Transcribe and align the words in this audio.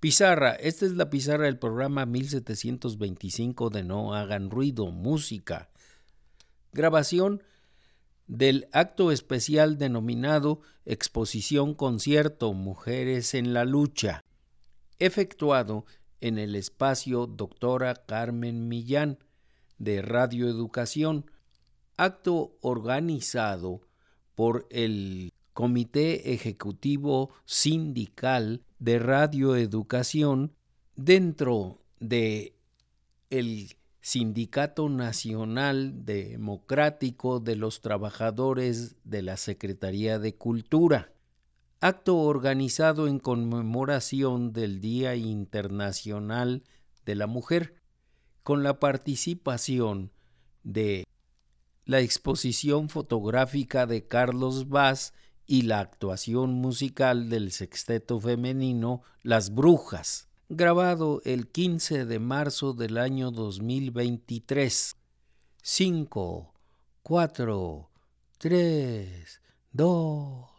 Pizarra, 0.00 0.52
esta 0.52 0.86
es 0.86 0.92
la 0.92 1.10
pizarra 1.10 1.44
del 1.44 1.58
programa 1.58 2.06
1725 2.06 3.68
de 3.68 3.84
No 3.84 4.14
Hagan 4.14 4.48
Ruido, 4.48 4.86
Música. 4.86 5.68
Grabación 6.72 7.42
del 8.26 8.66
acto 8.72 9.12
especial 9.12 9.76
denominado 9.76 10.62
Exposición 10.86 11.74
Concierto 11.74 12.54
Mujeres 12.54 13.34
en 13.34 13.52
la 13.52 13.66
Lucha, 13.66 14.24
efectuado 14.98 15.84
en 16.22 16.38
el 16.38 16.54
espacio 16.56 17.26
Doctora 17.26 17.94
Carmen 17.94 18.68
Millán 18.68 19.18
de 19.76 20.00
Radio 20.00 20.48
Educación, 20.48 21.30
acto 21.98 22.56
organizado 22.62 23.82
por 24.34 24.66
el 24.70 25.34
Comité 25.60 26.32
Ejecutivo 26.32 27.28
Sindical 27.44 28.62
de 28.78 28.98
Radioeducación 28.98 30.54
dentro 30.96 31.82
de 31.98 32.56
el 33.28 33.76
Sindicato 34.00 34.88
Nacional 34.88 36.06
Democrático 36.06 37.40
de 37.40 37.56
los 37.56 37.82
Trabajadores 37.82 38.96
de 39.04 39.20
la 39.20 39.36
Secretaría 39.36 40.18
de 40.18 40.34
Cultura, 40.34 41.12
acto 41.82 42.16
organizado 42.16 43.06
en 43.06 43.18
conmemoración 43.18 44.54
del 44.54 44.80
Día 44.80 45.14
Internacional 45.14 46.62
de 47.04 47.16
la 47.16 47.26
Mujer, 47.26 47.74
con 48.44 48.62
la 48.62 48.80
participación 48.80 50.10
de 50.62 51.04
la 51.84 52.00
exposición 52.00 52.88
fotográfica 52.88 53.84
de 53.84 54.08
Carlos 54.08 54.70
Vaz 54.70 55.12
y 55.50 55.62
la 55.62 55.80
actuación 55.80 56.52
musical 56.52 57.28
del 57.28 57.50
sexteto 57.50 58.20
femenino 58.20 59.02
Las 59.24 59.52
Brujas, 59.52 60.28
grabado 60.48 61.22
el 61.24 61.48
15 61.48 62.04
de 62.04 62.20
marzo 62.20 62.72
del 62.72 62.96
año 62.98 63.32
2023. 63.32 64.94
5, 65.60 66.54
4, 67.02 67.90
3, 68.38 69.40
2, 69.72 70.49